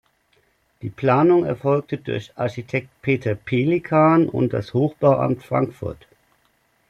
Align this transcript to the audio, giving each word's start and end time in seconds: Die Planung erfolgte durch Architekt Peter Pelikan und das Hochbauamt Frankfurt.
Die 0.81 0.89
Planung 0.89 1.45
erfolgte 1.45 1.99
durch 1.99 2.35
Architekt 2.35 2.89
Peter 3.03 3.35
Pelikan 3.35 4.27
und 4.29 4.51
das 4.51 4.73
Hochbauamt 4.73 5.43
Frankfurt. 5.43 6.07